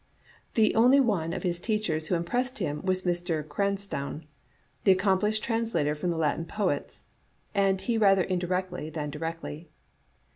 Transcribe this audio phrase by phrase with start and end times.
[0.55, 3.43] The only one of his teachers who impressed him was Dr.
[3.43, 4.25] Cranstoun,
[4.83, 7.03] the accomplished translator from the Latin poets,
[7.53, 9.69] and he rather indirectly than directly.